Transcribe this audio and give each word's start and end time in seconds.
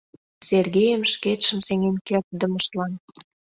Сергейым 0.47 1.03
шкетшым 1.13 1.59
сеҥен 1.67 1.95
кертдымыштлан. 2.07 2.91